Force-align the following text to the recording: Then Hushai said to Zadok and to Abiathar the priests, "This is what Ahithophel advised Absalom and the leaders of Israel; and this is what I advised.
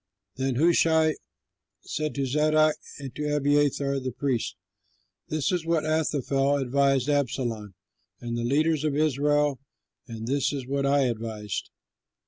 Then 0.35 0.55
Hushai 0.55 1.13
said 1.81 2.15
to 2.15 2.25
Zadok 2.25 2.73
and 2.97 3.13
to 3.15 3.35
Abiathar 3.35 3.99
the 3.99 4.11
priests, 4.11 4.55
"This 5.27 5.51
is 5.51 5.63
what 5.63 5.85
Ahithophel 5.85 6.57
advised 6.57 7.07
Absalom 7.07 7.75
and 8.19 8.35
the 8.35 8.43
leaders 8.43 8.83
of 8.83 8.95
Israel; 8.95 9.59
and 10.07 10.25
this 10.25 10.53
is 10.53 10.65
what 10.65 10.87
I 10.87 11.01
advised. 11.01 11.69